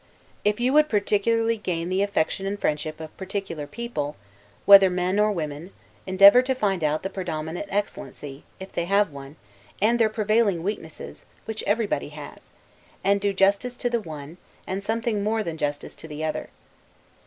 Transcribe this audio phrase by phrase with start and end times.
[0.43, 4.15] If you would particularly gain the affection and friendship of particular people,
[4.65, 5.73] whether men or women,
[6.07, 9.35] endeavor to find out the predominant excellency, if they have one,
[9.79, 12.53] and their prevailing weakness, which everybody has;
[13.03, 16.49] and do justice to the one, and something more than justice to the other.